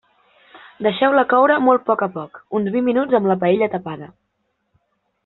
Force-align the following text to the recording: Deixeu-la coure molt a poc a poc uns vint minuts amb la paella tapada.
Deixeu-la 0.85 1.25
coure 1.33 1.57
molt 1.67 1.83
a 1.85 1.87
poc 1.89 2.01
a 2.05 2.09
poc 2.17 2.39
uns 2.61 2.71
vint 2.77 2.87
minuts 2.87 3.19
amb 3.19 3.29
la 3.33 3.37
paella 3.45 3.69
tapada. 3.75 4.09